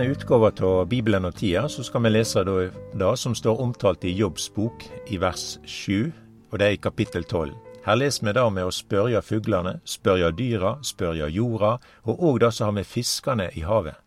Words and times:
Denne 0.00 0.12
utgåva 0.16 0.48
av 0.64 0.86
Bibelen 0.88 1.26
og 1.28 1.34
tida 1.36 1.66
så 1.68 1.82
skal 1.84 2.00
vi 2.06 2.10
lese 2.14 2.40
det 2.40 3.08
som 3.20 3.34
står 3.36 3.58
omtalt 3.60 4.06
i 4.08 4.14
Jobbs 4.16 4.46
bok 4.54 4.86
i 5.12 5.18
vers 5.20 5.58
7, 5.68 6.08
og 6.48 6.56
det 6.56 6.66
er 6.66 6.72
i 6.72 6.80
kapittel 6.80 7.26
12. 7.28 7.52
Her 7.84 7.98
leser 8.00 8.24
vi 8.24 8.32
det 8.32 8.46
med 8.48 8.64
å 8.64 8.72
spørre 8.72 9.20
fuglene, 9.20 9.74
spørre 9.84 10.32
dyra, 10.32 10.72
spørre 10.80 11.28
jorda, 11.28 11.74
og 12.08 12.24
òg 12.30 12.40
det 12.40 12.52
som 12.56 12.70
har 12.70 12.78
med 12.78 12.88
fiskene 12.88 13.50
i 13.52 13.66
havet. 13.68 14.00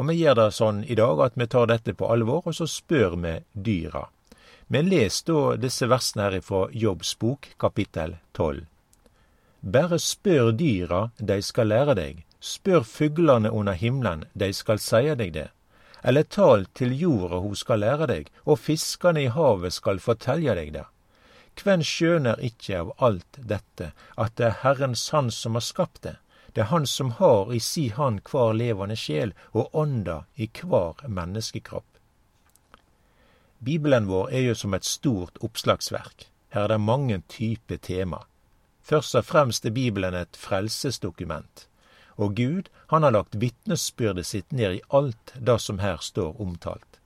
Og 0.00 0.08
vi 0.08 0.16
gjør 0.22 0.40
det 0.40 0.50
sånn 0.56 0.80
i 0.88 0.96
dag 0.96 1.20
at 1.20 1.36
vi 1.36 1.50
tar 1.52 1.68
dette 1.68 1.92
på 1.92 2.08
alvor, 2.08 2.40
og 2.48 2.56
så 2.56 2.64
spør 2.64 3.20
vi 3.20 3.36
dyra. 3.52 4.06
Vi 4.72 4.80
leser 4.80 5.28
da 5.28 5.56
disse 5.60 5.92
versene 5.92 6.30
her 6.30 6.40
fra 6.40 6.70
Jobbs 6.72 7.18
bok, 7.20 7.52
kapittel 7.60 8.16
12. 8.32 8.64
Bare 9.60 10.00
spør 10.00 10.54
dyra, 10.56 11.10
de 11.20 11.42
skal 11.44 11.68
lære 11.68 12.00
deg. 12.00 12.24
Spør 12.44 12.82
fuglene 12.84 13.48
under 13.50 13.72
himmelen, 13.72 14.26
de 14.34 14.50
skal 14.52 14.78
seie 14.78 15.14
deg 15.16 15.30
det. 15.32 15.46
Eller 16.04 16.26
tal 16.28 16.66
til 16.76 16.92
jorda, 17.00 17.38
hun 17.40 17.56
skal 17.56 17.80
lære 17.80 18.08
deg, 18.10 18.28
og 18.44 18.60
fiskane 18.60 19.22
i 19.22 19.30
havet 19.32 19.72
skal 19.72 20.02
fortelje 20.04 20.56
deg 20.58 20.74
det. 20.74 20.84
Kven 21.56 21.86
skjøner 21.86 22.42
ikkje 22.44 22.82
av 22.82 22.92
alt 23.08 23.40
dette, 23.54 23.92
at 24.20 24.36
det 24.36 24.50
er 24.50 24.60
Herrens 24.60 25.06
Han 25.16 25.30
som 25.32 25.56
har 25.56 25.64
skapt 25.64 26.02
det? 26.04 26.16
Det 26.52 26.66
er 26.66 26.70
Han 26.74 26.86
som 26.86 27.16
har 27.16 27.52
i 27.54 27.62
si 27.64 27.88
hand 27.88 28.20
kvar 28.28 28.52
levende 28.52 28.96
sjel 28.96 29.32
og 29.52 29.72
ånda 29.72 30.24
i 30.36 30.46
kvar 30.46 31.00
menneskekropp. 31.08 31.88
Bibelen 33.64 34.06
vår 34.06 34.32
er 34.36 34.48
jo 34.50 34.54
som 34.54 34.74
et 34.74 34.84
stort 34.84 35.40
oppslagsverk. 35.40 36.28
Her 36.52 36.68
er 36.68 36.74
det 36.76 36.80
mange 36.80 37.22
typer 37.28 37.80
tema. 37.80 38.26
Først 38.82 39.14
og 39.14 39.24
fremst 39.24 39.64
er 39.64 39.72
Bibelen 39.72 40.14
et 40.14 40.36
frelsesdokument. 40.36 41.70
Og 42.16 42.34
Gud, 42.36 42.68
han 42.86 43.02
har 43.02 43.14
lagt 43.14 43.34
vitnesbyrdet 43.34 44.26
sitt 44.26 44.52
ned 44.52 44.78
i 44.78 44.82
alt 44.88 45.34
det 45.34 45.58
som 45.60 45.80
her 45.82 45.98
står 46.02 46.40
omtalt. 46.40 47.00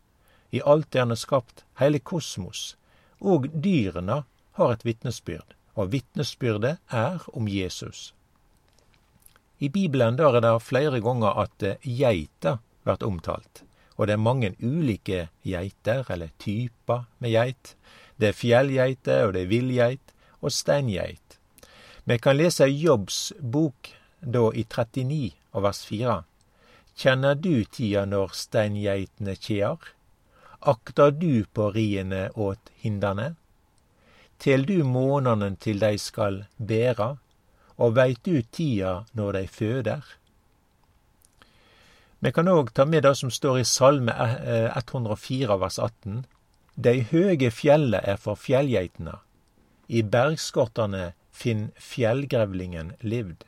I 0.50 0.60
alt 0.64 0.90
det 0.92 1.00
han 1.00 1.14
har 1.14 1.20
skapt, 1.20 1.64
hele 1.80 1.98
kosmos. 1.98 2.76
Og 3.20 3.48
dyrene 3.52 4.22
har 4.58 4.72
et 4.72 4.84
vitnesbyrd, 4.84 5.56
og 5.74 5.92
vitnesbyrdet 5.92 6.76
er 6.88 7.24
om 7.32 7.48
Jesus. 7.48 8.12
I 9.58 9.68
Bibelen 9.68 10.16
der 10.16 10.36
er 10.36 10.44
det 10.44 10.62
flere 10.62 11.00
ganger 11.00 11.40
at 11.42 11.64
geita 11.82 12.58
blir 12.84 13.06
omtalt. 13.06 13.64
Og 13.98 14.06
det 14.06 14.14
er 14.14 14.22
mange 14.22 14.52
ulike 14.62 15.28
geiter, 15.42 16.04
eller 16.10 16.30
typer 16.38 17.08
med 17.18 17.34
geit. 17.34 17.74
Det 18.20 18.30
er 18.30 18.38
fjellgeiter, 18.38 19.26
og 19.26 19.34
det 19.34 19.42
er 19.42 19.50
villgeit, 19.50 20.14
og 20.40 20.54
steingeit. 20.54 21.38
Vi 22.04 22.18
kan 22.22 22.38
lese 22.38 22.68
Jobbs 22.70 23.32
bok 23.42 23.90
da 24.20 24.48
i 24.52 24.64
39 24.64 25.34
og 25.52 25.64
vers 25.66 25.84
4. 25.88 26.16
Kjenner 26.98 27.34
du 27.38 27.64
tida 27.64 28.04
når 28.06 28.34
steingeitene 28.34 29.36
kjear? 29.38 29.92
Akter 30.60 31.12
du 31.14 31.44
på 31.54 31.70
riene 31.70 32.28
åt 32.34 32.72
hindane? 32.82 33.34
Tel 34.38 34.66
du 34.66 34.82
månene 34.86 35.52
til 35.62 35.78
dei 35.82 35.96
skal 35.98 36.44
bæra, 36.58 37.16
og 37.78 37.94
veit 37.94 38.22
du 38.26 38.42
tida 38.42 39.04
når 39.14 39.38
dei 39.38 39.46
føder? 39.46 40.02
Vi 42.18 42.32
kan 42.34 42.50
òg 42.50 42.72
ta 42.74 42.84
med 42.84 43.04
det 43.06 43.14
som 43.14 43.30
står 43.30 43.60
i 43.60 43.66
Salme 43.66 44.14
104 44.18 45.54
eh, 45.54 45.60
vers 45.62 45.78
18. 45.78 46.24
Dei 46.74 46.96
høge 47.12 47.50
fjellet 47.54 48.02
er 48.02 48.18
for 48.18 48.38
fjellgeitene. 48.38 49.20
I 49.86 50.02
bergskottane 50.02 51.12
finn 51.30 51.68
fjellgrevlingen 51.78 52.96
livd. 53.02 53.46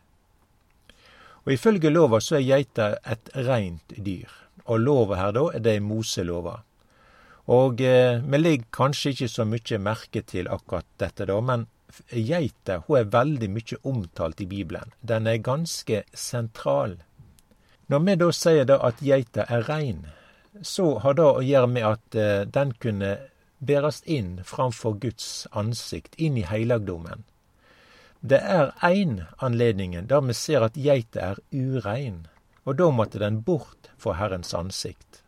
Og 1.46 1.52
Ifølge 1.54 1.90
lova 1.90 2.20
så 2.20 2.36
er 2.38 2.46
geita 2.46 2.90
et 3.08 3.30
reint 3.46 3.94
dyr, 3.96 4.28
og 4.66 4.82
lova 4.84 5.16
her 5.20 5.32
da 5.36 5.46
er 5.54 5.64
det 5.64 5.78
Moselova. 5.82 6.58
Og 7.50 7.80
eh, 7.80 8.20
vi 8.20 8.38
legger 8.38 8.68
kanskje 8.76 9.14
ikke 9.14 9.28
så 9.32 9.46
mye 9.48 9.78
merke 9.82 10.22
til 10.22 10.50
akkurat 10.52 10.86
dette, 11.00 11.26
da, 11.26 11.40
men 11.40 11.66
geita 12.12 12.82
hun 12.86 13.00
er 13.00 13.08
veldig 13.10 13.48
mye 13.50 13.78
omtalt 13.82 14.40
i 14.44 14.46
Bibelen. 14.46 14.92
Den 15.00 15.26
er 15.26 15.42
ganske 15.42 16.04
sentral. 16.14 17.00
Når 17.90 18.04
vi 18.06 18.14
da 18.20 18.30
sier 18.36 18.68
da 18.68 18.78
at 18.86 19.02
geita 19.02 19.48
er 19.48 19.66
rein, 19.66 20.04
så 20.62 20.98
har 21.02 21.16
det 21.18 21.26
å 21.26 21.42
gjøre 21.42 21.72
med 21.72 21.86
at 21.88 22.18
eh, 22.18 22.44
den 22.46 22.76
kunne 22.82 23.16
bæres 23.60 24.02
inn 24.06 24.38
framfor 24.46 24.98
Guds 25.02 25.46
ansikt, 25.52 26.14
inn 26.16 26.38
i 26.38 26.46
heilagdommen. 26.46 27.24
Det 28.20 28.36
er 28.36 28.74
én 28.84 29.22
anledningen 29.38 30.06
der 30.06 30.20
vi 30.20 30.34
ser 30.36 30.66
at 30.66 30.76
geita 30.76 31.20
er 31.32 31.38
urein, 31.52 32.26
og 32.68 32.76
da 32.76 32.90
måtte 32.92 33.18
den 33.18 33.40
bort 33.42 33.88
for 33.96 34.18
Herrens 34.20 34.52
ansikt. 34.54 35.22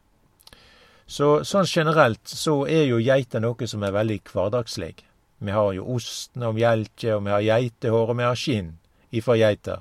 Så 1.07 1.41
sånn 1.49 1.67
generelt 1.69 2.29
så 2.29 2.67
er 2.69 2.85
jo 2.91 3.01
geita 3.01 3.41
noe 3.41 3.67
som 3.69 3.83
er 3.83 3.97
veldig 3.97 4.21
hverdagslig. 4.29 4.95
Vi 5.43 5.57
har 5.57 5.73
jo 5.73 5.89
osten 5.97 6.45
og 6.47 6.55
mjelke, 6.55 7.17
og 7.17 7.25
vi 7.25 7.33
har 7.33 7.43
geitehår, 7.49 8.13
og 8.13 8.19
vi 8.21 8.29
har 8.29 8.39
skinn 8.39 8.71
ifra 9.11 9.37
geita. 9.41 9.81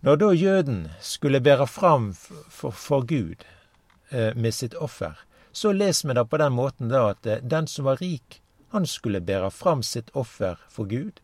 Når 0.00 0.16
da 0.16 0.32
jøden 0.32 0.82
skulle 1.00 1.44
bære 1.44 1.66
fram 1.68 2.12
for, 2.16 2.72
for 2.72 3.04
Gud 3.04 3.44
eh, 4.10 4.32
med 4.34 4.56
sitt 4.56 4.74
offer, 4.74 5.20
så 5.52 5.72
leser 5.76 6.08
vi 6.08 6.16
det 6.16 6.28
på 6.30 6.40
den 6.40 6.56
måten 6.56 6.88
da 6.88 7.10
at 7.12 7.26
eh, 7.26 7.44
den 7.44 7.68
som 7.68 7.84
var 7.84 8.00
rik, 8.00 8.40
han 8.72 8.86
skulle 8.86 9.20
bære 9.20 9.50
fram 9.52 9.84
sitt 9.84 10.08
offer 10.16 10.56
for 10.72 10.88
Gud 10.88 11.20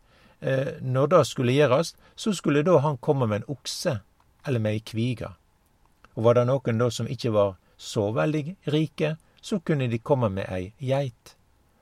når 0.81 1.07
det 1.11 1.21
skulle 1.27 1.55
gjøres, 1.57 1.95
så 2.17 2.33
skulle 2.37 2.63
da 2.63 2.77
han 2.85 2.99
komme 3.01 3.27
med 3.27 3.43
en 3.43 3.49
okse 3.57 3.95
eller 4.47 4.61
med 4.61 4.77
ei 4.77 4.83
kvige. 4.85 5.31
Og 6.17 6.25
var 6.25 6.37
det 6.37 6.47
noen 6.49 6.79
da 6.81 6.91
som 6.91 7.09
ikke 7.09 7.33
var 7.33 7.57
så 7.77 8.11
veldig 8.13 8.57
rike, 8.73 9.17
så 9.41 9.61
kunne 9.61 9.89
de 9.89 9.99
komme 9.99 10.29
med 10.33 10.49
ei 10.51 10.73
geit. 10.81 11.37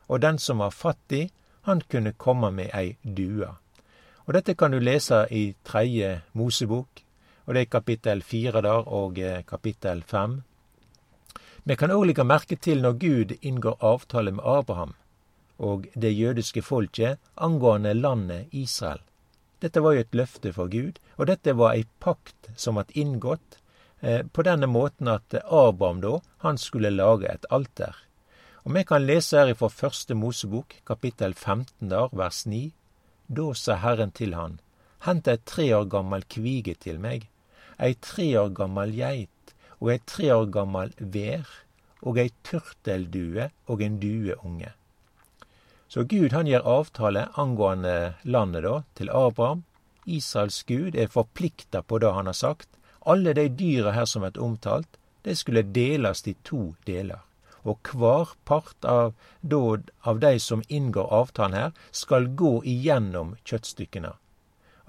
Og 0.09 0.21
den 0.21 0.39
som 0.39 0.59
var 0.59 0.71
fattig, 0.71 1.31
han 1.63 1.81
kunne 1.81 2.13
komme 2.13 2.51
med 2.51 2.71
ei 2.75 2.97
due. 3.03 3.49
Og 4.27 4.35
dette 4.35 4.55
kan 4.55 4.73
du 4.73 4.81
lese 4.81 5.27
i 5.31 5.55
tredje 5.65 6.21
Mosebok, 6.33 7.05
og 7.47 7.55
det 7.55 7.61
er 7.61 7.73
kapittel 7.73 8.23
fire 8.23 8.63
der 8.65 8.89
og 8.89 9.19
eh, 9.19 9.45
kapittel 9.45 10.03
fem. 10.03 10.43
Vi 11.65 11.77
kan 11.77 11.93
òg 11.93 12.07
legge 12.09 12.25
merke 12.25 12.57
til 12.57 12.83
når 12.85 12.99
Gud 13.01 13.33
inngår 13.41 13.81
avtale 13.81 14.33
med 14.33 14.45
Abraham 14.45 14.95
og 15.59 15.87
det 15.95 16.13
jødiske 16.13 16.63
folket 16.63 17.19
angående 17.37 17.95
landet 17.95 18.49
Israel. 18.53 19.01
Dette 19.63 19.81
var 19.81 19.95
jo 19.95 20.05
et 20.05 20.17
løfte 20.17 20.53
for 20.53 20.69
Gud, 20.69 20.99
og 21.17 21.29
dette 21.31 21.55
var 21.57 21.77
ei 21.77 21.85
pakt 22.03 22.51
som 22.57 22.77
ble 22.77 22.85
inngått 23.01 23.59
eh, 24.01 24.23
på 24.27 24.45
denne 24.45 24.69
måten 24.69 25.09
at 25.09 25.37
Abraham 25.45 26.03
da, 26.03 26.19
han 26.45 26.59
skulle 26.59 26.93
lage 26.93 27.31
et 27.31 27.47
alter. 27.51 27.95
Og 28.65 28.75
Vi 28.75 28.83
kan 28.85 29.07
lese 29.07 29.39
her 29.39 29.53
ifra 29.53 29.69
Første 29.69 30.15
Mosebok, 30.15 30.81
kapittel 30.87 31.35
15, 31.35 31.89
der, 31.89 32.09
vers 32.13 32.47
9. 32.47 32.73
Da 33.29 33.53
sa 33.55 33.77
Herren 33.77 34.13
til 34.13 34.35
han, 34.35 34.61
hent 35.05 35.29
ei 35.29 35.39
tre 35.45 35.71
år 35.77 35.89
gammel 35.93 36.25
kvige 36.29 36.75
til 36.81 37.01
meg, 37.01 37.29
ei 37.79 37.95
tre 38.01 38.27
år 38.41 38.53
gammel 38.57 38.93
geit 38.97 39.31
og 39.81 39.91
ei 39.93 40.01
tre 40.07 40.31
år 40.33 40.47
gammel 40.53 40.93
vær, 40.99 41.49
og 42.05 42.19
ei 42.21 42.31
turteldue 42.47 43.51
og 43.69 43.83
en 43.85 43.99
dueunge. 44.01 44.73
Så 45.95 46.03
Gud 46.05 46.33
han 46.33 46.49
gjør 46.51 46.65
avtale 46.67 47.21
angående 47.39 48.15
landet 48.27 48.65
da, 48.65 48.81
til 48.99 49.13
Abraham. 49.15 49.61
Israels 50.11 50.57
Gud 50.67 50.97
er 50.99 51.07
forplikta 51.07 51.85
på 51.87 52.01
det 52.03 52.11
han 52.17 52.27
har 52.27 52.35
sagt. 52.35 52.67
Alle 53.07 53.31
de 53.39 53.45
dyra 53.47 53.93
her 53.95 54.09
som 54.11 54.27
er 54.27 54.41
omtalt, 54.43 54.99
det 55.23 55.37
skulle 55.39 55.63
deles 55.63 56.25
i 56.27 56.35
to 56.43 56.75
deler. 56.89 57.23
Og 57.63 57.93
hver 57.95 58.35
part 58.45 58.91
av, 58.91 59.15
av 59.55 60.19
de 60.27 60.35
som 60.43 60.67
inngår 60.67 61.15
avtalen 61.21 61.59
her, 61.61 61.73
skal 61.93 62.27
gå 62.43 62.57
igjennom 62.75 63.37
kjøttstykkene. 63.47 64.17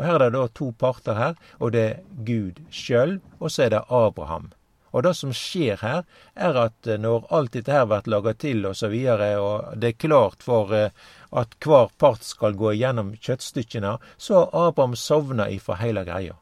Og 0.01 0.05
Her 0.09 0.17
er 0.17 0.33
det 0.33 0.41
da 0.41 0.47
to 0.57 0.71
parter 0.73 1.21
her, 1.21 1.37
og 1.61 1.77
det 1.77 1.85
er 1.85 2.01
Gud 2.25 2.65
sjøl, 2.73 3.19
og 3.37 3.53
så 3.53 3.67
er 3.67 3.75
det 3.77 3.85
Abraham. 3.93 4.49
Og 4.95 5.03
det 5.03 5.11
som 5.19 5.33
skjer 5.35 5.81
her, 5.83 6.05
er 6.35 6.55
at 6.55 6.87
eh, 6.87 6.99
når 7.01 7.27
alt 7.35 7.51
dette 7.57 7.73
her 7.75 7.83
blir 7.89 8.07
laga 8.13 8.31
til 8.39 8.63
og 8.69 8.77
så 8.79 8.87
videre, 8.93 9.33
og 9.43 9.75
det 9.81 9.89
er 9.91 10.03
klart 10.07 10.45
for 10.45 10.71
eh, 10.71 10.93
at 11.35 11.57
hver 11.59 11.91
part 11.99 12.23
skal 12.23 12.55
gå 12.55 12.71
gjennom 12.79 13.11
kjøttstykkene, 13.19 13.97
så 14.17 14.37
har 14.39 14.69
Abraham 14.69 14.95
sovna 14.95 15.49
ifra 15.51 15.75
hele 15.81 16.05
greia. 16.07 16.37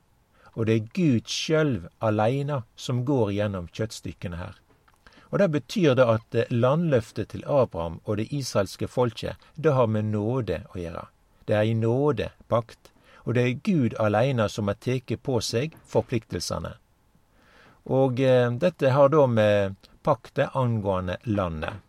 Og 0.54 0.68
det 0.70 0.76
er 0.76 0.92
Gud 0.94 1.32
sjøl 1.34 1.74
aleine 1.98 2.62
som 2.78 3.02
går 3.08 3.34
gjennom 3.40 3.72
kjøttstykkene 3.74 4.38
her. 4.38 4.60
Og 5.34 5.40
Det 5.40 5.50
betyr 5.50 5.96
det 5.98 6.06
at 6.06 6.36
eh, 6.38 6.54
landløftet 6.54 7.34
til 7.34 7.48
Abraham 7.50 8.00
og 8.06 8.22
det 8.22 8.30
israelske 8.30 8.88
folket, 8.88 9.34
det 9.56 9.74
har 9.74 9.90
med 9.90 10.14
nåde 10.14 10.62
å 10.76 10.78
gjøre. 10.78 11.08
Det 11.50 11.58
er 11.58 11.66
i 11.66 11.74
nådepakt. 11.74 12.94
Og 13.26 13.34
det 13.34 13.44
er 13.44 13.60
Gud 13.66 13.98
aleine 14.00 14.46
som 14.50 14.70
har 14.70 14.78
tatt 14.78 15.10
på 15.24 15.42
seg 15.42 15.74
forpliktelsene. 15.90 16.76
Og 17.92 18.20
eh, 18.20 18.52
dette 18.52 18.94
har 18.96 19.10
da 19.10 19.26
med 19.28 19.76
pakter 20.04 20.52
angående 20.58 21.18
landet. 21.24 21.82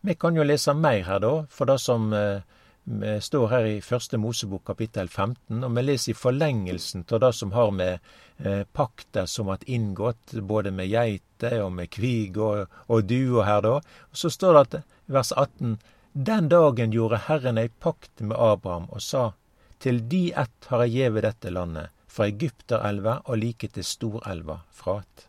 Vi 0.00 0.14
kan 0.14 0.36
jo 0.36 0.46
lese 0.46 0.74
mer 0.74 1.02
her, 1.06 1.20
da, 1.22 1.32
for 1.50 1.66
det 1.66 1.78
som 1.82 2.12
eh, 2.12 2.40
Vi 2.88 3.18
står 3.20 3.48
her 3.48 3.66
i 3.68 3.80
Første 3.84 4.16
Mosebok 4.16 4.62
kapittel 4.64 5.08
15, 5.08 5.64
og 5.64 5.74
vi 5.76 5.82
leser 5.82 6.14
i 6.14 6.16
forlengelsen 6.16 7.04
av 7.12 7.20
det 7.20 7.32
som 7.36 7.52
har 7.52 7.70
med 7.70 7.98
eh, 8.38 8.62
pakter 8.72 9.26
som 9.26 9.50
har 9.52 9.66
inngått, 9.66 10.32
både 10.40 10.72
med 10.72 10.88
geiter 10.88 11.58
og 11.66 11.74
med 11.76 11.90
kvig 11.92 12.38
og, 12.40 12.64
og 12.88 13.04
duer 13.04 13.44
her, 13.44 13.60
da. 13.60 13.74
Så 14.12 14.32
står 14.32 14.56
det 14.56 14.64
at 14.64 14.78
vers 15.04 15.32
18 15.36 15.76
Den 16.12 16.48
dagen 16.48 16.96
gjorde 16.96 17.20
Herren 17.28 17.60
ei 17.60 17.68
pakt 17.68 18.24
med 18.24 18.38
Abraham 18.40 18.88
og 18.88 19.04
sa 19.04 19.32
Til 19.78 20.00
de 20.08 20.32
ett 20.32 20.72
har 20.72 20.86
jeg 20.86 20.96
gjeve 20.96 21.28
dette 21.28 21.52
landet, 21.52 21.92
fra 22.08 22.26
Egypterelva 22.32 23.20
og 23.26 23.36
like 23.36 23.68
til 23.68 23.84
Storelva 23.84 24.62
Frat. 24.72 25.27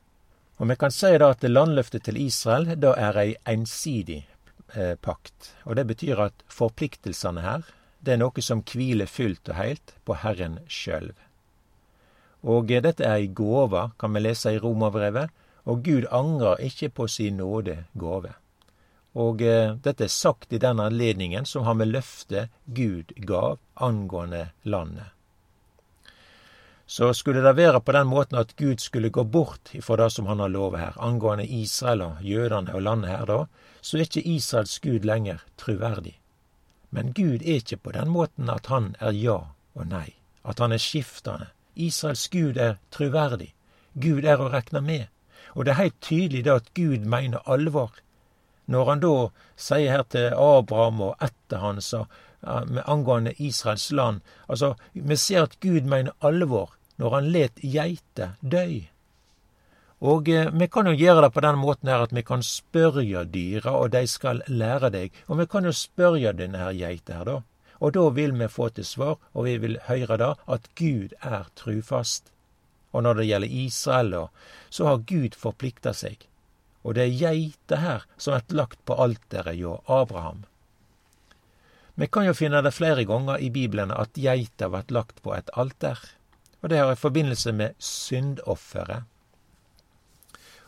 Og 0.60 0.68
vi 0.68 0.76
kan 0.76 0.92
si 0.92 1.12
da 1.18 1.32
at 1.32 1.46
landløftet 1.48 2.04
til 2.04 2.20
Israel 2.20 2.74
da 2.76 2.92
er 3.00 3.18
ei 3.22 3.30
ensidig 3.48 4.26
eh, 4.76 4.96
pakt. 5.00 5.54
Og 5.64 5.78
det 5.80 5.88
betyr 5.88 6.20
at 6.26 6.44
forpliktelsene 6.52 7.46
her, 7.46 7.64
det 8.04 8.16
er 8.16 8.20
noe 8.20 8.44
som 8.44 8.64
hviler 8.68 9.08
fullt 9.08 9.52
og 9.52 9.56
heilt 9.56 9.96
på 10.08 10.18
Herren 10.20 10.60
sjølv. 10.68 11.16
Og 12.44 12.72
eh, 12.72 12.84
dette 12.84 13.08
er 13.08 13.22
ei 13.22 13.32
gåve, 13.32 13.90
kan 14.00 14.14
vi 14.16 14.24
lese 14.24 14.56
i 14.56 14.60
Romerbrevet, 14.60 15.32
og 15.70 15.84
Gud 15.86 16.08
angrer 16.12 16.60
ikke 16.66 16.90
på 16.90 17.08
sin 17.08 17.40
nåde 17.40 17.86
gåve. 18.00 18.34
Og 19.16 19.42
eh, 19.42 19.78
dette 19.80 20.08
er 20.08 20.12
sagt 20.12 20.54
i 20.54 20.60
den 20.60 20.80
anledningen 20.84 21.48
som 21.48 21.64
har 21.64 21.80
med 21.80 21.94
løftet 21.94 22.52
Gud 22.66 23.16
gav 23.16 23.60
angående 23.76 24.50
landet. 24.64 25.16
Så 26.90 27.14
skulle 27.14 27.44
det 27.46 27.54
være 27.54 27.82
på 27.86 27.94
den 27.94 28.08
måten 28.10 28.38
at 28.40 28.56
Gud 28.58 28.82
skulle 28.82 29.12
gå 29.14 29.24
bort 29.24 29.70
ifra 29.78 29.96
det 30.00 30.08
som 30.10 30.26
han 30.26 30.40
har 30.42 30.50
lovet 30.50 30.80
her, 30.82 30.96
angående 30.98 31.46
Israel 31.46 32.02
og 32.02 32.24
jødene 32.26 32.74
og 32.74 32.82
landet 32.82 33.12
her, 33.12 33.26
da, 33.30 33.44
så 33.82 33.98
er 33.98 34.08
ikke 34.08 34.24
Israels 34.26 34.80
Gud 34.82 35.06
lenger 35.06 35.44
truverdig. 35.58 36.16
Men 36.90 37.14
Gud 37.14 37.46
er 37.46 37.60
ikke 37.62 37.78
på 37.78 37.94
den 37.94 38.10
måten 38.10 38.50
at 38.50 38.72
han 38.74 38.96
er 39.00 39.14
ja 39.14 39.38
og 39.76 39.86
nei, 39.86 40.16
at 40.42 40.60
han 40.60 40.74
er 40.74 40.82
skiftende. 40.82 41.52
Israels 41.76 42.26
Gud 42.34 42.58
er 42.58 42.80
truverdig. 42.92 43.52
Gud 43.94 44.26
er 44.26 44.42
å 44.42 44.50
rekne 44.50 44.82
med. 44.82 45.06
Og 45.54 45.66
det 45.66 45.76
er 45.76 45.84
helt 45.84 46.02
tydelig 46.02 46.44
da 46.50 46.58
at 46.58 46.74
Gud 46.74 47.06
mener 47.06 47.46
alvor. 47.46 47.94
Når 48.66 48.90
han 48.90 49.06
da 49.06 49.14
sier 49.58 49.94
her 49.94 50.10
til 50.10 50.34
Abraham 50.34 51.06
og 51.12 51.22
etter 51.22 51.62
hans 51.62 51.94
og 51.94 52.10
angående 52.42 53.34
Israels 53.38 53.92
land 53.92 54.22
Altså, 54.48 54.74
vi 54.94 55.16
ser 55.16 55.44
at 55.44 55.60
Gud 55.60 55.86
mener 55.86 56.18
alvor 56.22 56.79
når 57.00 57.16
han 57.16 57.30
let 57.34 57.62
geiter 57.64 58.36
døy. 58.42 58.90
Og 60.00 60.30
eh, 60.32 60.48
vi 60.56 60.68
kan 60.72 60.88
jo 60.88 60.96
gjøre 60.96 61.26
det 61.26 61.34
på 61.36 61.44
den 61.44 61.60
måten 61.60 61.92
her 61.92 62.06
at 62.06 62.16
vi 62.16 62.24
kan 62.24 62.44
spørre 62.46 63.26
dyra, 63.28 63.76
og 63.76 63.92
de 63.96 64.06
skal 64.08 64.44
lære 64.48 64.92
deg. 64.96 65.16
Og 65.28 65.42
vi 65.42 65.48
kan 65.52 65.68
jo 65.68 65.76
spørre 65.76 66.34
denne 66.36 66.60
her 66.62 66.76
geita 66.76 67.20
her, 67.20 67.28
da. 67.28 67.38
Og 67.80 67.96
da 67.96 68.06
vil 68.16 68.36
vi 68.36 68.48
få 68.52 68.70
til 68.76 68.88
svar, 68.88 69.18
og 69.34 69.48
vi 69.48 69.58
vil 69.60 69.80
høre 69.88 70.18
da 70.20 70.34
at 70.48 70.68
Gud 70.80 71.16
er 71.24 71.48
trufast. 71.56 72.32
Og 72.92 73.04
når 73.04 73.20
det 73.20 73.28
gjelder 73.30 73.56
Israel, 73.64 74.12
da, 74.12 74.24
så 74.70 74.88
har 74.88 75.08
Gud 75.08 75.36
forplikta 75.40 75.94
seg. 75.96 76.24
Og 76.84 76.96
det 76.96 77.06
er 77.06 77.20
geita 77.20 77.80
her 77.84 78.08
som 78.18 78.36
er 78.36 78.56
lagt 78.56 78.80
på 78.88 78.96
alteret 78.96 79.60
hjå 79.60 79.82
Abraham. 79.88 80.46
Vi 82.00 82.08
kan 82.08 82.24
jo 82.24 82.34
finne 82.36 82.62
det 82.64 82.72
flere 82.72 83.04
ganger 83.04 83.44
i 83.44 83.52
Bibelen 83.52 83.92
at 83.92 84.16
geita 84.16 84.72
blir 84.72 84.96
lagt 84.96 85.20
på 85.24 85.36
et 85.36 85.52
alter 85.60 86.00
og 86.62 86.70
det 86.70 86.80
har 86.80 86.92
i 86.92 87.00
forbindelse 87.00 87.52
med 87.56 87.76
syndofferet. 87.80 89.04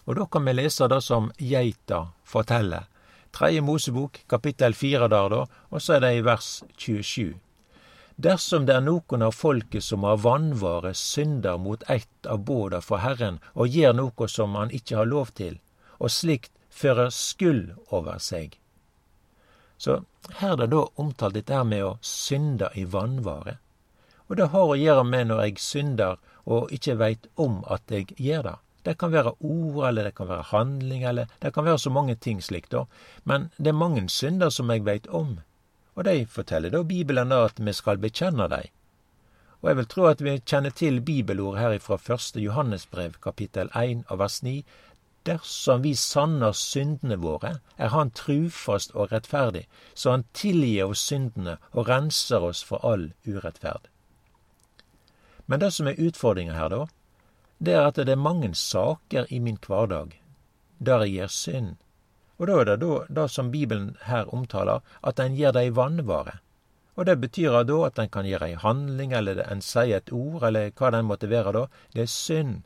Og 0.05 0.15
da 0.17 0.25
kan 0.25 0.45
vi 0.45 0.53
lese 0.53 0.87
det 0.89 1.01
som 1.03 1.31
geita 1.37 2.07
forteller. 2.23 2.87
Tredje 3.31 3.61
Mosebok, 3.61 4.23
kapittel 4.27 4.73
fire 4.75 5.07
der, 5.07 5.29
da, 5.29 5.45
og 5.69 5.81
så 5.81 5.95
er 5.95 6.03
det 6.03 6.15
i 6.17 6.23
vers 6.25 6.63
27. 6.77 7.37
Dersom 8.21 8.65
det 8.67 8.75
er 8.75 8.83
noen 8.85 9.23
av 9.25 9.33
folket 9.33 9.85
som 9.85 10.03
har 10.05 10.19
vannvare 10.21 10.91
synder 10.97 11.57
mot 11.57 11.83
ett 11.89 12.27
av 12.27 12.43
båda 12.45 12.81
for 12.83 13.01
Herren 13.01 13.39
og 13.53 13.71
gjør 13.71 13.95
noe 13.97 14.27
som 14.29 14.57
han 14.59 14.73
ikke 14.75 14.99
har 14.99 15.09
lov 15.09 15.31
til, 15.37 15.57
og 15.97 16.11
slikt 16.11 16.51
fører 16.69 17.09
skyld 17.09 17.71
over 17.89 18.19
seg. 18.19 18.57
Så 19.77 20.03
her 20.37 20.53
er 20.53 20.59
det 20.61 20.69
da 20.75 20.83
omtalt 21.01 21.39
dette 21.39 21.63
med 21.65 21.85
å 21.87 21.97
synde 22.05 22.69
i 22.77 22.83
vannvare. 22.85 23.57
Og 24.31 24.37
det 24.39 24.45
har 24.53 24.69
å 24.71 24.79
gjøre 24.79 25.03
med 25.03 25.27
når 25.27 25.41
jeg 25.43 25.59
synder 25.59 26.19
og 26.47 26.69
ikke 26.71 26.93
veit 26.95 27.25
om 27.35 27.57
at 27.67 27.91
jeg 27.91 28.13
gjør 28.15 28.45
det. 28.47 28.57
Det 28.87 28.93
kan 28.97 29.11
være 29.11 29.33
ord, 29.43 29.81
eller 29.89 30.07
det 30.07 30.15
kan 30.15 30.29
være 30.29 30.47
handling, 30.53 31.03
eller 31.03 31.27
det 31.43 31.51
kan 31.53 31.65
være 31.67 31.81
så 31.83 31.91
mange 31.91 32.15
ting 32.15 32.39
slikt, 32.41 32.71
da. 32.71 32.85
Men 33.27 33.49
det 33.57 33.73
er 33.73 33.77
mange 33.77 34.07
synder 34.09 34.49
som 34.49 34.71
jeg 34.71 34.85
veit 34.87 35.09
om. 35.11 35.41
Og 35.99 36.07
de 36.07 36.23
forteller 36.25 36.71
da 36.71 36.81
Bibelen 36.87 37.35
at 37.35 37.59
vi 37.59 37.73
skal 37.75 37.99
bekjenne 37.99 38.47
dem. 38.49 38.71
Og 39.61 39.69
jeg 39.69 39.77
vil 39.77 39.89
tro 39.91 40.07
at 40.09 40.23
vi 40.23 40.39
kjenner 40.39 40.73
til 40.73 41.01
bibelord 41.05 41.59
her 41.59 41.77
fra 41.83 41.99
første 41.99 42.39
Johannesbrev, 42.41 43.19
kapittel 43.21 43.69
1 43.75 44.07
av 44.09 44.23
vers 44.23 44.39
9. 44.41 44.63
Dersom 45.27 45.83
vi 45.83 45.91
sanner 45.93 46.55
syndene 46.57 47.19
våre, 47.21 47.59
er 47.77 47.93
Han 47.93 48.09
trufast 48.09 48.95
og 48.95 49.11
rettferdig, 49.11 49.67
så 49.93 50.15
Han 50.15 50.25
tilgir 50.33 50.87
oss 50.87 51.03
syndene 51.05 51.59
og 51.73 51.89
renser 51.91 52.41
oss 52.41 52.63
for 52.63 52.81
all 52.81 53.11
urettferd. 53.27 53.90
Men 55.51 55.59
det 55.59 55.73
som 55.75 55.89
er 55.91 55.99
utfordringa 55.99 56.55
her, 56.55 56.71
da, 56.71 56.85
det 57.59 57.73
er 57.75 57.89
at 57.89 57.99
det 57.99 58.13
er 58.15 58.27
mange 58.27 58.53
saker 58.55 59.27
i 59.29 59.41
min 59.43 59.59
hverdag 59.59 60.15
der 60.79 61.03
jeg 61.05 61.13
gjør 61.13 61.33
synd. 61.35 61.73
Og 62.39 62.47
da 62.47 62.55
er 62.61 62.69
det 62.69 62.77
da, 62.81 62.93
det 63.19 63.25
som 63.29 63.51
Bibelen 63.51 63.91
her 64.07 64.31
omtaler, 64.33 64.79
at 65.03 65.19
en 65.19 65.35
gjør 65.37 65.51
det 65.57 65.65
i 65.67 65.75
vannvare. 65.77 66.39
Og 66.95 67.05
det 67.05 67.19
betyr 67.21 67.59
da 67.67 67.77
at 67.85 67.99
en 67.99 68.09
kan 68.09 68.25
gjøre 68.25 68.49
ei 68.49 68.57
handling, 68.63 69.13
eller 69.13 69.43
en 69.43 69.61
sier 69.61 69.99
et 69.99 70.11
ord, 70.11 70.47
eller 70.47 70.71
hva 70.71 70.89
den 70.95 71.05
måtte 71.05 71.29
være 71.29 71.53
da. 71.59 71.67
Det 71.93 72.07
er 72.07 72.09
synd. 72.15 72.63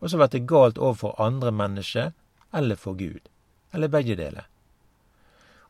Og 0.00 0.10
så 0.10 0.16
blir 0.16 0.32
det 0.32 0.46
galt 0.48 0.78
overfor 0.78 1.20
andre 1.20 1.52
mennesker, 1.52 2.12
eller 2.54 2.80
for 2.80 2.96
Gud. 2.96 3.28
Eller 3.74 3.92
begge 3.92 4.16
deler. 4.16 4.48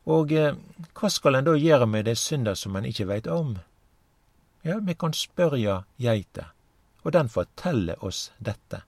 Og 0.05 0.31
eh, 0.31 0.55
hva 0.93 1.09
skal 1.09 1.39
en 1.39 1.49
da 1.49 1.57
gjøre 1.57 1.89
med 1.89 2.05
de 2.05 2.15
synder 2.15 2.55
som 2.55 2.75
en 2.77 2.85
ikke 2.85 3.09
veit 3.09 3.27
om? 3.27 3.57
Ja, 4.65 4.79
vi 4.81 4.95
kan 4.97 5.13
spørre 5.13 5.83
geita, 6.01 6.47
og 7.05 7.11
den 7.13 7.27
forteller 7.29 7.99
oss 8.01 8.31
dette. 8.41 8.79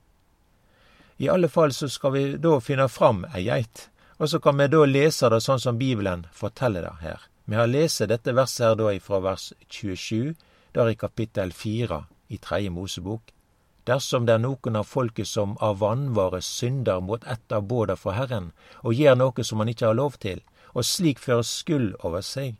I 1.22 1.28
alle 1.30 1.46
fall 1.48 1.70
så 1.72 1.86
skal 1.86 2.12
vi 2.16 2.22
da 2.42 2.56
finne 2.58 2.88
fram 2.90 3.20
ei 3.30 3.44
geit, 3.46 3.84
og 4.18 4.26
så 4.32 4.40
kan 4.42 4.58
vi 4.58 4.66
da 4.72 4.80
lese 4.90 5.30
det 5.30 5.38
sånn 5.44 5.62
som 5.62 5.78
Bibelen 5.78 6.24
forteller 6.34 6.82
det 6.82 6.96
her. 7.04 7.22
Vi 7.44 7.54
har 7.54 7.70
lest 7.70 8.02
dette 8.10 8.34
verset 8.34 8.64
her 8.66 8.74
da 8.80 8.90
ifra 8.96 9.20
vers 9.22 9.52
27, 9.68 10.34
der 10.74 10.90
i 10.90 10.98
kapittel 10.98 11.54
4 11.54 12.00
i 12.34 12.40
Tredje 12.42 12.74
Mosebok. 12.74 13.30
Dersom 13.86 14.26
det 14.26 14.34
er 14.34 14.42
noen 14.42 14.82
av 14.82 14.90
folket 14.90 15.30
som 15.30 15.54
av 15.62 15.78
vannvare 15.78 16.42
synder 16.42 16.98
mot 16.98 17.22
ett 17.22 17.54
av 17.54 17.70
båda 17.70 17.94
for 17.94 18.18
Herren, 18.18 18.50
og 18.82 18.98
gjør 18.98 19.14
noe 19.22 19.46
som 19.46 19.62
han 19.62 19.70
ikke 19.70 19.92
har 19.92 20.02
lov 20.02 20.18
til, 20.18 20.42
og 20.74 20.82
slik 20.82 21.22
fører 21.22 21.46
skyld 21.46 21.94
over 22.02 22.26
seg, 22.26 22.58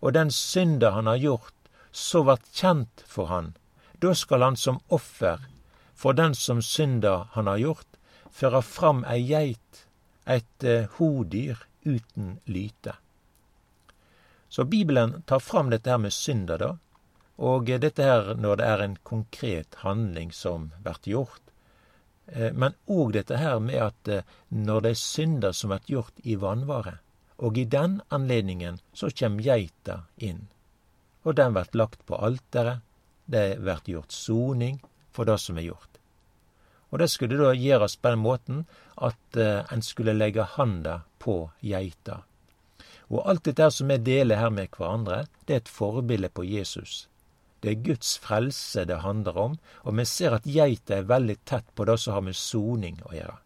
og 0.00 0.16
den 0.16 0.32
synder 0.32 0.96
han 0.96 1.12
har 1.12 1.20
gjort, 1.20 1.57
så 1.98 2.22
vart 2.22 2.46
kjent 2.54 3.02
for 3.06 3.26
han, 3.32 3.54
da 3.98 4.14
skal 4.14 4.42
han 4.46 4.56
som 4.56 4.78
offer 4.88 5.42
for 5.98 6.14
den 6.14 6.34
som 6.34 6.62
synda 6.62 7.28
han 7.32 7.46
har 7.50 7.58
gjort, 7.58 7.96
føre 8.30 8.62
fram 8.62 9.00
ei 9.10 9.24
geit, 9.26 9.80
et 10.30 10.64
eh, 10.64 10.86
hodyr 10.98 11.64
uten 11.82 12.36
lyte. 12.46 12.94
Så 14.48 14.64
Bibelen 14.64 15.22
tar 15.26 15.42
fram 15.42 15.72
dette 15.72 15.90
her 15.90 15.98
med 15.98 16.14
synda, 16.14 16.58
da, 16.60 16.70
og 17.38 17.66
dette 17.82 18.06
her 18.06 18.30
når 18.38 18.60
det 18.60 18.68
er 18.68 18.84
en 18.84 18.96
konkret 19.10 19.80
handling 19.82 20.30
som 20.32 20.70
blir 20.84 21.10
gjort. 21.14 21.42
Eh, 22.26 22.52
men 22.54 22.78
òg 22.86 23.16
dette 23.18 23.40
her 23.42 23.58
med 23.58 23.82
at 23.88 24.12
eh, 24.12 24.30
når 24.54 24.86
det 24.86 24.94
er 24.94 25.02
synder 25.02 25.56
som 25.56 25.74
blir 25.74 25.96
gjort 25.96 26.22
i 26.22 26.38
vannvare, 26.38 27.00
og 27.42 27.58
i 27.58 27.66
den 27.66 27.98
anledningen 28.14 28.78
så 28.94 29.10
kjem 29.10 29.42
geita 29.42 30.04
inn 30.16 30.46
og 31.28 31.36
den 31.36 31.52
vert 31.56 31.76
lagt 31.76 32.04
på 32.08 32.16
alteret. 32.16 32.80
Det 33.28 33.58
vert 33.60 33.88
gjort 33.88 34.14
soning 34.14 34.78
for 35.12 35.28
det 35.28 35.36
som 35.42 35.58
er 35.60 35.68
gjort. 35.68 35.98
Og 36.88 37.02
det 37.02 37.10
skulle 37.12 37.36
da 37.36 37.52
gjøres 37.52 37.98
på 38.00 38.14
den 38.14 38.22
måten 38.24 38.62
at 38.96 39.36
uh, 39.36 39.68
en 39.68 39.84
skulle 39.84 40.16
legge 40.16 40.46
handa 40.56 41.02
på 41.20 41.50
geita. 41.60 42.22
Og 43.12 43.28
alt 43.28 43.44
dette 43.44 43.68
som 43.72 43.92
vi 43.92 43.98
deler 44.00 44.40
her 44.40 44.52
med 44.52 44.72
hverandre, 44.72 45.26
det 45.44 45.54
er 45.54 45.62
et 45.62 45.72
forbilde 45.72 46.32
på 46.32 46.44
Jesus. 46.48 47.06
Det 47.60 47.70
er 47.72 47.84
Guds 47.84 48.14
frelse 48.22 48.84
det 48.88 49.00
handler 49.02 49.38
om, 49.38 49.58
og 49.84 49.96
vi 49.98 50.04
ser 50.08 50.36
at 50.36 50.48
geita 50.48 50.96
er 50.96 51.08
veldig 51.10 51.38
tett 51.44 51.68
på 51.74 51.84
det 51.88 51.98
som 52.00 52.16
har 52.16 52.24
med 52.24 52.36
soning 52.38 53.00
å 53.08 53.14
gjøre. 53.16 53.38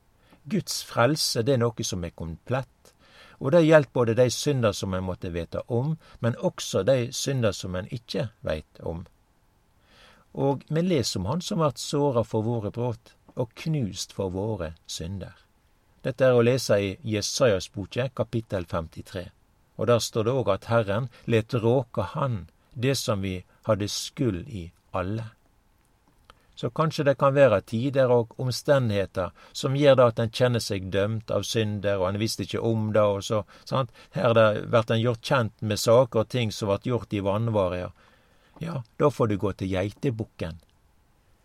Guds 0.52 0.82
frelse 0.84 1.42
det 1.46 1.54
er 1.54 1.62
noe 1.62 1.86
som 1.86 2.02
er 2.04 2.14
komplett, 2.14 2.81
og 3.42 3.50
det 3.52 3.64
gjelder 3.66 3.90
både 3.92 4.14
de 4.14 4.28
synder 4.30 4.72
som 4.72 4.94
en 4.94 5.02
måtte 5.02 5.32
vite 5.34 5.64
om, 5.68 5.96
men 6.20 6.36
også 6.38 6.84
de 6.86 7.08
synder 7.12 7.52
som 7.52 7.74
en 7.74 7.88
ikke 7.90 8.28
veit 8.46 8.78
om. 8.80 9.02
Og 10.32 10.62
vi 10.68 10.80
leser 10.80 11.20
om 11.20 11.26
Han 11.26 11.40
som 11.40 11.58
vart 11.58 11.78
såra 11.78 12.22
for 12.22 12.46
våre 12.46 12.70
brudd 12.70 13.12
og 13.34 13.50
knust 13.54 14.12
for 14.12 14.30
våre 14.30 14.72
synder. 14.86 15.34
Dette 16.04 16.24
er 16.24 16.34
å 16.34 16.42
lese 16.42 16.78
i 16.78 16.96
Jesajas 17.02 17.68
boke, 17.68 18.08
kapittel 18.14 18.64
53. 18.64 19.28
Og 19.76 19.86
der 19.86 19.98
står 19.98 20.24
det 20.24 20.32
òg 20.38 20.48
at 20.54 20.70
Herren 20.70 21.08
let 21.26 21.54
råke 21.54 22.02
Han 22.14 22.46
det 22.74 22.96
som 22.98 23.22
vi 23.22 23.42
hadde 23.66 23.88
skyld 23.88 24.48
i 24.48 24.70
alle. 24.94 25.32
Så 26.62 26.68
kanskje 26.70 27.02
det 27.08 27.16
kan 27.18 27.34
være 27.34 27.56
tider 27.66 28.12
og 28.14 28.36
omstendigheter 28.38 29.32
som 29.52 29.74
gjør 29.74 29.96
det 29.98 30.04
at 30.04 30.20
en 30.22 30.34
kjenner 30.38 30.62
seg 30.62 30.84
dømt 30.94 31.32
av 31.34 31.42
synder, 31.42 31.96
og 31.98 32.04
en 32.06 32.18
visste 32.22 32.44
ikke 32.46 32.60
om 32.62 32.92
det, 32.94 33.02
og 33.02 33.24
så 33.26 33.40
sant? 33.66 33.90
Her 34.14 34.30
blir 34.36 34.92
en 34.94 35.02
gjort 35.02 35.26
kjent 35.26 35.64
med 35.66 35.80
saker 35.82 36.22
og 36.22 36.28
ting 36.30 36.54
som 36.54 36.70
ble 36.70 36.92
gjort 36.92 37.16
i 37.18 37.24
vanvare. 37.26 37.88
Ja, 38.62 38.76
da 39.02 39.10
får 39.10 39.32
du 39.32 39.36
gå 39.42 39.50
til 39.58 39.72
geitebukken. 39.74 40.62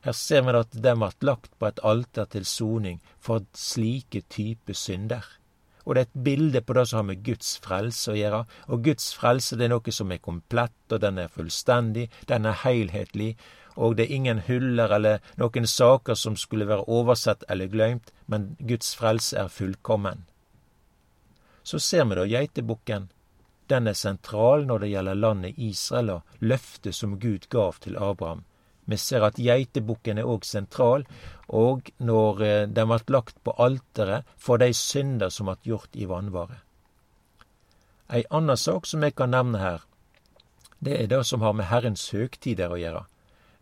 Her 0.05 0.13
ser 0.13 0.45
vi 0.45 0.53
at 0.59 0.77
den 0.85 1.01
ble 1.01 1.09
lagt 1.31 1.49
på 1.57 1.71
et 1.71 1.81
alter 1.81 2.29
til 2.37 2.45
soning 2.45 3.01
for 3.17 3.49
slike 3.57 4.21
typer 4.29 4.77
synder. 4.77 5.25
Og 5.87 5.95
det 5.95 6.01
er 6.01 6.09
et 6.09 6.23
bilde 6.23 6.61
på 6.61 6.75
det 6.75 6.83
som 6.89 6.99
har 6.99 7.05
med 7.07 7.23
Guds 7.23 7.53
frelse 7.63 8.11
å 8.11 8.17
gjøre. 8.17 8.41
Og 8.67 8.83
Guds 8.83 9.13
frelse 9.15 9.55
det 9.55 9.69
er 9.69 9.71
noe 9.71 9.93
som 9.95 10.11
er 10.11 10.19
komplett, 10.19 10.75
og 10.91 10.99
den 10.99 11.21
er 11.23 11.31
fullstendig, 11.31 12.09
den 12.27 12.45
er 12.45 12.59
helhetlig, 12.65 13.37
og 13.77 13.95
det 13.95 14.07
er 14.07 14.15
ingen 14.17 14.41
huller 14.47 14.91
eller 14.97 15.21
noen 15.39 15.67
saker 15.69 16.17
som 16.17 16.35
skulle 16.35 16.67
være 16.67 16.89
oversett 16.91 17.45
eller 17.47 17.71
glemt, 17.71 18.11
men 18.25 18.55
Guds 18.59 18.95
frelse 18.97 19.37
er 19.37 19.53
fullkommen. 19.53 20.25
Så 21.63 21.79
ser 21.79 22.05
vi 22.09 22.17
da 22.17 22.25
geitebukken. 22.27 23.09
Den 23.67 23.87
er 23.87 23.95
sentral 23.99 24.65
når 24.67 24.83
det 24.83 24.91
gjelder 24.91 25.21
landet 25.23 25.57
Israel 25.59 26.13
og 26.17 26.43
løftet 26.51 26.95
som 26.95 27.17
Gud 27.19 27.47
gav 27.53 27.79
til 27.83 27.97
Abraham. 27.99 28.43
Vi 28.87 28.97
ser 28.97 29.25
at 29.27 29.39
geitebukken 29.41 30.17
er 30.17 30.29
òg 30.29 30.45
sentral, 30.47 31.03
og 31.47 31.91
når 31.99 32.41
eh, 32.45 32.67
den 32.67 32.87
vart 32.87 33.11
lagt 33.11 33.35
på 33.43 33.55
alteret 33.59 34.27
for 34.37 34.63
de 34.63 34.71
synder 34.73 35.29
som 35.29 35.51
vart 35.51 35.67
gjort 35.67 35.95
i 35.95 36.07
vanvare. 36.07 36.61
Ei 38.07 38.23
anna 38.31 38.55
sak 38.55 38.87
som 38.87 39.03
jeg 39.03 39.17
kan 39.19 39.35
nevne 39.35 39.59
her, 39.59 39.83
det 40.79 40.95
er 41.01 41.07
det 41.11 41.25
som 41.25 41.41
har 41.41 41.53
med 41.57 41.67
Herrens 41.67 42.09
høgtider 42.15 42.71
å 42.71 42.79
gjøre. 42.79 43.03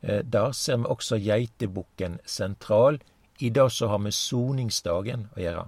Eh, 0.01 0.21
der 0.21 0.51
ser 0.51 0.77
vi 0.77 0.91
også 0.93 1.17
geitebukken 1.17 2.19
sentral 2.25 2.99
i 3.39 3.49
det 3.49 3.71
som 3.71 3.89
har 3.89 4.03
med 4.03 4.13
soningsdagen 4.13 5.29
å 5.35 5.41
gjøre. 5.41 5.65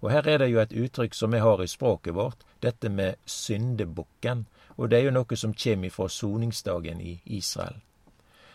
Og 0.00 0.10
her 0.10 0.28
er 0.28 0.38
det 0.38 0.48
jo 0.52 0.62
et 0.62 0.72
uttrykk 0.72 1.14
som 1.14 1.34
vi 1.34 1.42
har 1.42 1.60
i 1.60 1.68
språket 1.68 2.14
vårt, 2.14 2.46
dette 2.62 2.88
med 2.88 3.18
syndebukken. 3.26 4.46
Og 4.78 4.88
det 4.88 4.98
er 4.98 5.08
jo 5.08 5.16
noe 5.18 5.36
som 5.36 5.52
kommer 5.52 5.92
fra 5.92 6.08
soningsdagen 6.08 7.00
i 7.00 7.18
Israel. 7.26 7.82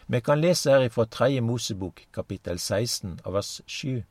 Vi 0.07 0.21
kan 0.21 0.41
lese 0.41 0.69
her 0.69 0.83
ifra 0.85 1.05
Tredje 1.05 1.41
Mosebok 1.41 2.07
kapittel 2.13 2.59
16 2.59 3.19
av 3.23 3.33
vers 3.33 3.61
7. 3.65 4.03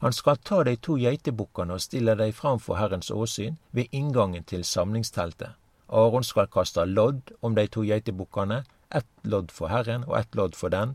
Han 0.00 0.12
skal 0.12 0.36
ta 0.36 0.58
de 0.64 0.74
to 0.76 0.98
geitebukkene 1.00 1.72
og 1.72 1.80
stille 1.80 2.12
dem 2.20 2.32
fram 2.36 2.58
for 2.60 2.76
Herrens 2.76 3.08
åsyn 3.10 3.56
ved 3.72 3.88
inngangen 3.96 4.44
til 4.44 4.64
samlingsteltet. 4.64 5.54
Aron 5.88 6.24
skal 6.24 6.50
kaste 6.52 6.84
lodd 6.84 7.32
om 7.40 7.56
de 7.56 7.64
to 7.66 7.84
geitebukkene, 7.88 8.58
ett 8.92 9.08
lodd 9.24 9.48
for 9.50 9.72
Herren 9.72 10.04
og 10.04 10.18
ett 10.18 10.36
lodd 10.36 10.54
for 10.54 10.68
den 10.68 10.92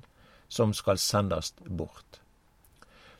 som 0.49 0.73
skal 0.73 1.01
sendast 1.01 1.63
bort. 1.65 2.19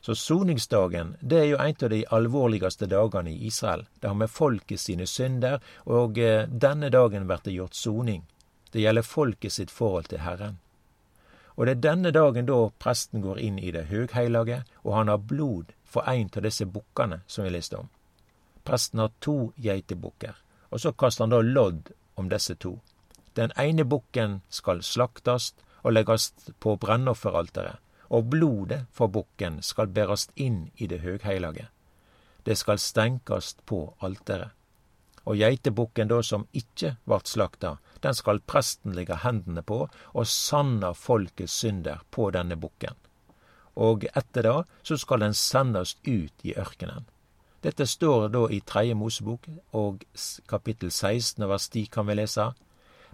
Så 0.02 0.14
soningsdagen 0.14 1.16
det 1.22 1.40
er 1.40 1.48
jo 1.50 1.58
en 1.58 1.82
av 1.82 1.90
de 1.90 2.04
alvorligste 2.14 2.86
dagene 2.86 3.34
i 3.34 3.48
Israel. 3.48 3.88
Det 4.00 4.08
har 4.08 4.20
med 4.22 4.30
folket 4.30 4.80
sine 4.80 5.08
synder, 5.10 5.58
og 5.86 6.20
eh, 6.22 6.46
denne 6.46 6.92
dagen 6.94 7.26
blir 7.26 7.42
det 7.42 7.58
gjort 7.58 7.74
soning. 7.74 8.22
Det 8.70 8.86
gjelder 8.86 9.02
folket 9.02 9.52
sitt 9.58 9.74
forhold 9.74 10.14
til 10.14 10.22
Herren. 10.22 10.60
Og 11.56 11.66
det 11.66 11.78
er 11.78 11.84
denne 11.84 12.12
dagen 12.12 12.48
da 12.50 12.58
presten 12.80 13.22
går 13.24 13.40
inn 13.40 13.60
i 13.60 13.72
det 13.72 13.88
høgheilage, 13.92 14.64
og 14.84 14.96
han 14.98 15.12
har 15.12 15.24
blod 15.24 15.72
for 15.84 16.08
en 16.12 16.30
av 16.36 16.44
disse 16.44 16.66
bukkene 16.68 17.22
som 17.28 17.46
vi 17.46 17.54
leste 17.56 17.80
om. 17.80 17.88
Presten 18.66 19.00
har 19.00 19.14
to 19.22 19.54
geitebukker, 19.62 20.36
og 20.72 20.82
så 20.82 20.92
kaster 20.92 21.24
han 21.24 21.36
da 21.36 21.40
lodd 21.42 21.94
om 22.20 22.30
disse 22.30 22.56
to. 22.56 22.80
Den 23.36 23.52
ene 23.60 23.86
bukken 23.86 24.42
skal 24.50 24.84
slaktast 24.84 25.64
og 25.84 25.94
leggast 25.94 26.50
på 26.60 26.76
brennofferalteret, 26.82 27.80
og 28.10 28.30
blodet 28.30 28.86
for 28.92 29.08
bukken 29.08 29.62
skal 29.62 29.88
bæres 29.88 30.28
inn 30.36 30.70
i 30.76 30.88
det 30.88 31.02
høgheilage. 31.04 31.70
Det 32.46 32.58
skal 32.58 32.80
stenkast 32.80 33.66
på 33.66 33.96
alteret. 34.00 34.52
Og 35.26 35.40
geitebukken 35.42 36.10
da 36.12 36.22
som 36.22 36.46
ikkje 36.54 36.96
vart 37.10 37.28
slakta, 37.28 37.78
den 38.06 38.16
skal 38.16 38.44
presten 38.46 38.94
legge 38.96 39.18
hendene 39.24 39.64
på 39.66 39.86
og 39.90 40.30
sanna 40.30 40.94
folkets 40.94 41.58
synder 41.64 42.06
på 42.14 42.30
denne 42.36 42.58
bukken. 42.60 42.94
Og 43.76 44.06
etter 44.16 44.46
det 44.46 44.56
så 44.88 44.98
skal 45.02 45.26
den 45.26 45.34
sendes 45.36 45.98
ut 46.06 46.46
i 46.46 46.56
ørkenen. 46.56 47.10
Dette 47.66 47.88
står 47.90 48.30
da 48.30 48.44
i 48.54 48.62
Tredje 48.62 48.96
Mosebok 48.96 49.48
og 49.74 50.04
kapittel 50.48 50.92
16 50.92 51.48
vers 51.50 51.68
10 51.74 51.88
kan 51.92 52.08
vi 52.08 52.16
lese. 52.20 52.52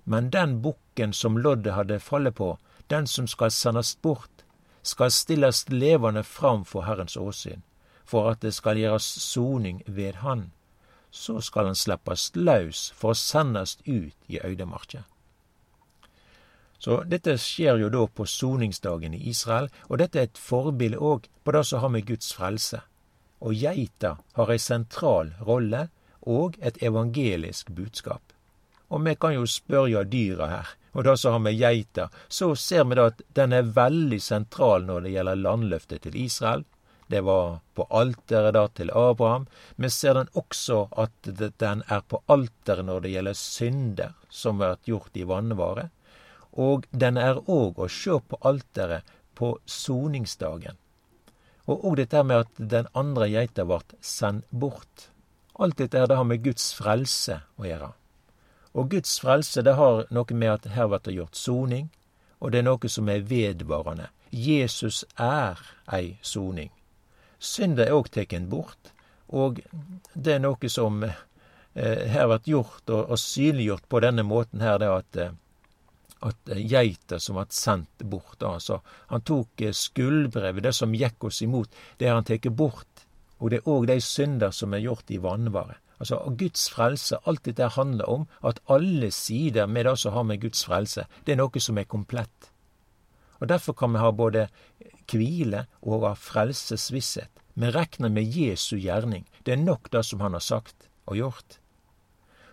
Men 0.03 0.29
den 0.33 0.60
bukken 0.62 1.13
som 1.13 1.38
loddet 1.38 1.74
hadde 1.74 2.01
fallet 2.03 2.36
på, 2.36 2.57
den 2.91 3.07
som 3.07 3.29
skal 3.31 3.51
sendes 3.51 3.95
bort, 4.01 4.43
skal 4.83 5.12
stilles 5.13 5.69
levende 5.69 6.24
fram 6.24 6.65
for 6.65 6.83
Herrens 6.83 7.15
åsyn, 7.17 7.62
for 8.03 8.31
at 8.31 8.41
det 8.41 8.53
skal 8.53 8.81
gjøres 8.81 9.07
soning 9.24 9.83
ved 9.88 10.19
Han. 10.25 10.50
Så 11.12 11.41
skal 11.44 11.70
han 11.70 11.75
slippes 11.75 12.32
løs 12.36 12.89
for 12.96 13.12
å 13.12 13.20
sendast 13.20 13.82
ut 13.86 14.15
i 14.32 14.39
øydemarka. 14.39 15.03
Så 16.82 17.03
dette 17.06 17.36
skjer 17.38 17.77
jo 17.77 17.89
da 17.94 18.08
på 18.10 18.25
soningsdagen 18.25 19.13
i 19.13 19.27
Israel, 19.30 19.68
og 19.86 20.00
dette 20.01 20.18
er 20.18 20.30
et 20.30 20.39
forbilde 20.39 20.98
òg 20.98 21.27
på 21.46 21.53
det 21.53 21.62
som 21.70 21.84
har 21.84 21.91
med 21.94 22.08
Guds 22.08 22.32
frelse. 22.34 22.80
Og 23.46 23.53
geita 23.53 24.15
har 24.38 24.53
ei 24.53 24.62
sentral 24.62 25.36
rolle 25.46 25.89
og 26.22 26.58
et 26.62 26.82
evangelisk 26.82 27.70
budskap. 27.77 28.22
Og 28.89 29.06
vi 29.06 29.13
kan 29.15 29.36
jo 29.36 29.46
spørre 29.46 30.03
dyra 30.10 30.48
her. 30.50 30.74
Og 30.94 31.06
det 31.06 31.15
som 31.20 31.38
har 31.38 31.39
med 31.39 31.56
geita, 31.56 32.10
så 32.27 32.56
ser 32.56 32.84
vi 32.89 32.98
da 33.00 33.08
at 33.12 33.22
den 33.38 33.53
er 33.53 33.70
veldig 33.77 34.20
sentral 34.22 34.84
når 34.89 35.06
det 35.06 35.13
gjelder 35.13 35.44
landløftet 35.46 36.03
til 36.03 36.18
Israel. 36.20 36.65
Det 37.12 37.22
var 37.27 37.58
på 37.75 37.84
alteret 37.91 38.53
da 38.56 38.68
til 38.72 38.91
Abraham. 38.96 39.48
Vi 39.75 39.89
ser 39.91 40.15
den 40.15 40.30
også 40.39 40.86
at 41.03 41.32
den 41.60 41.84
er 41.91 42.06
på 42.08 42.22
alteret 42.32 42.88
når 42.88 43.03
det 43.03 43.12
gjelder 43.15 43.39
synder 43.39 44.13
som 44.30 44.62
har 44.62 44.77
vært 44.77 44.88
gjort 44.94 45.20
i 45.20 45.25
vannvare. 45.27 45.89
Og 46.56 46.88
den 46.91 47.20
er 47.20 47.41
òg 47.51 47.84
å 47.84 47.89
sjå 47.91 48.22
på 48.24 48.39
alteret 48.48 49.12
på 49.36 49.58
soningsdagen. 49.65 50.80
Og 51.68 51.84
òg 51.89 52.00
dette 52.00 52.24
med 52.24 52.46
at 52.46 52.65
den 52.75 52.88
andre 52.96 53.27
geita 53.32 53.68
ble 53.68 53.84
sendt 54.00 54.48
bort. 54.51 55.10
Alt 55.60 55.84
dette 55.84 56.00
her 56.00 56.08
det 56.08 56.18
har 56.18 56.32
med 56.32 56.44
Guds 56.48 56.72
frelse 56.80 57.41
å 57.60 57.68
gjøre. 57.68 57.91
Og 58.72 58.91
Guds 58.96 59.20
frelse 59.20 59.63
det 59.68 59.75
har 59.75 60.06
noe 60.15 60.41
med 60.44 60.53
at 60.56 60.74
her 60.75 60.88
blir 60.88 61.03
det 61.03 61.20
gjort 61.20 61.36
soning, 61.36 61.89
og 62.39 62.53
det 62.53 62.63
er 62.63 62.70
noe 62.72 62.89
som 62.89 63.12
er 63.12 63.27
vedvarende. 63.27 64.08
Jesus 64.32 65.03
er 65.20 65.60
ei 65.91 66.15
soning. 66.24 66.72
Synda 67.41 67.88
er 67.88 67.95
òg 67.98 68.12
teken 68.13 68.50
bort, 68.51 68.91
og 69.33 69.62
det 70.13 70.36
er 70.36 70.41
noe 70.43 70.69
som 70.69 71.01
eh, 71.07 72.03
her 72.13 72.27
blir 72.29 72.51
gjort 72.53 72.91
og, 72.91 73.07
og, 73.07 73.17
synliggjort 73.17 73.88
på 73.89 74.01
denne 74.03 74.25
måten 74.27 74.62
her, 74.62 74.77
det 74.81 74.89
at, 74.91 75.17
eh, 75.24 75.33
at 76.21 76.53
geita 76.69 77.17
som 77.19 77.39
ble 77.39 77.48
sendt 77.55 78.05
bort. 78.12 78.43
Altså, 78.45 78.81
han 79.10 79.25
tok 79.25 79.65
eh, 79.65 79.74
skuldbrevet, 79.74 80.67
det 80.67 80.75
som 80.77 80.93
gikk 80.93 81.25
oss 81.31 81.41
imot, 81.41 81.74
det 81.98 82.12
har 82.12 82.19
han 82.19 82.27
tatt 82.27 82.51
bort. 82.53 83.07
Og 83.41 83.50
det 83.50 83.63
er 83.63 83.74
òg 83.74 83.88
de 83.89 83.98
synder 84.05 84.53
som 84.53 84.77
er 84.77 84.86
gjort 84.86 85.10
i 85.10 85.17
vanvare. 85.17 85.79
Altså, 86.01 86.19
Guds 86.38 86.67
frelse, 86.69 87.17
alt 87.25 87.45
dette 87.45 87.74
handler 87.74 88.10
om 88.10 88.29
at 88.45 88.62
alle 88.69 89.10
sider 89.13 89.65
med 89.69 89.86
det 89.89 89.98
som 90.01 90.13
har 90.13 90.29
med 90.29 90.41
Guds 90.41 90.62
frelse, 90.65 91.07
det 91.25 91.33
er 91.33 91.41
noe 91.41 91.62
som 91.62 91.77
er 91.77 91.89
komplett. 91.89 92.50
Og 93.41 93.50
Derfor 93.50 93.74
kan 93.74 93.93
vi 93.93 94.00
ha 94.00 94.12
både 94.12 94.48
hvile 95.10 95.65
og 95.81 96.05
ha 96.05 96.13
frelsesvisshet. 96.13 97.31
Vi 97.53 97.71
regner 97.74 98.10
med 98.10 98.29
Jesu 98.29 98.77
gjerning. 98.77 99.25
Det 99.43 99.53
er 99.53 99.65
nok 99.65 99.89
det 99.91 100.05
som 100.05 100.21
han 100.21 100.33
har 100.33 100.45
sagt 100.45 100.88
og 101.05 101.17
gjort. 101.17 101.57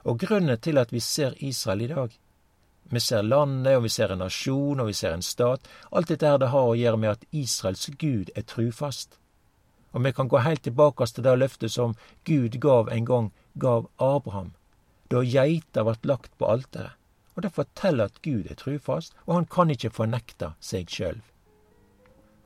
Og 0.05 0.19
grunnen 0.19 0.59
til 0.59 0.79
at 0.79 0.93
vi 0.93 1.01
ser 1.01 1.37
Israel 1.45 1.85
i 1.85 1.93
dag, 1.93 2.11
vi 2.91 3.01
ser 3.01 3.23
landet, 3.23 3.77
og 3.77 3.83
vi 3.85 3.89
ser 3.93 4.13
en 4.13 4.23
nasjon, 4.25 4.81
og 4.81 4.87
vi 4.89 4.97
ser 4.97 5.13
en 5.13 5.23
stat, 5.23 5.67
alt 5.93 6.09
dette 6.09 6.27
her 6.27 6.39
det 6.41 6.49
har 6.55 6.71
å 6.71 6.77
gjøre 6.79 6.97
med 6.97 7.11
at 7.11 7.27
Israels 7.37 7.91
Gud 8.01 8.33
er 8.35 8.47
trufast. 8.49 9.19
Og 9.93 10.05
vi 10.05 10.13
kan 10.17 10.29
gå 10.29 10.41
heilt 10.41 10.65
tilbake 10.65 11.07
til 11.13 11.27
det 11.27 11.37
løftet 11.37 11.75
som 11.75 11.97
Gud 12.25 12.57
gav 12.61 12.89
en 12.89 13.05
gang 13.05 13.33
gav 13.61 13.91
Abraham, 13.99 14.55
da 15.13 15.21
geita 15.25 15.85
vart 15.85 16.07
lagt 16.07 16.33
på 16.39 16.49
alteret. 16.49 16.98
Og 17.39 17.45
det 17.45 17.55
forteller 17.55 18.09
at 18.11 18.17
Gud 18.19 18.49
er 18.51 18.57
trufast, 18.59 19.13
og 19.29 19.37
han 19.37 19.45
kan 19.47 19.71
ikke 19.71 19.93
fornekte 19.95 20.49
seg 20.59 20.91
sjøl. 20.91 21.21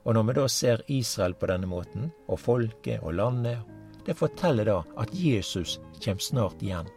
Og 0.04 0.18
når 0.18 0.26
vi 0.28 0.34
da 0.36 0.44
ser 0.52 0.82
Israel 0.92 1.32
på 1.32 1.48
denne 1.48 1.70
måten, 1.70 2.10
og 2.28 2.42
folket 2.42 3.00
og 3.00 3.16
landet, 3.16 3.62
det 4.04 4.18
forteller 4.18 4.68
da 4.68 4.82
at 5.00 5.14
Jesus 5.16 5.78
kommer 5.96 6.20
snart 6.20 6.60
igjen. 6.60 6.92